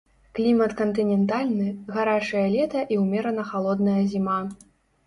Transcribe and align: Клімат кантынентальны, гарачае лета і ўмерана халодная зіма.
Клімат 0.37 0.71
кантынентальны, 0.79 1.67
гарачае 1.99 2.45
лета 2.57 2.81
і 2.97 3.01
ўмерана 3.05 3.43
халодная 3.53 4.01
зіма. 4.17 4.41